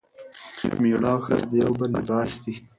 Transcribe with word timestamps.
میړه 0.81 1.09
او 1.13 1.19
ښځه 1.25 1.45
د 1.51 1.53
یو 1.63 1.71
بل 1.79 1.89
لباس 1.97 2.31
دي. 2.43 2.53